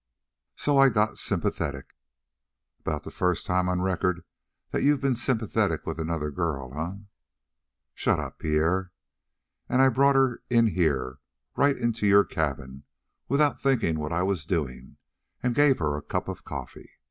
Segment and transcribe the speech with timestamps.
[0.55, 1.95] "So I got sympathetic"
[2.79, 4.23] "About the first time on record
[4.71, 7.01] that you've been sympathetic with another girl, eh?"
[7.93, 8.91] "Shut up, Pierre!
[9.69, 11.19] And I brought her in here
[11.55, 12.81] right into your cabin,
[13.27, 14.97] without thinking what I was doing,
[15.43, 16.93] and gave her a cup of coffee.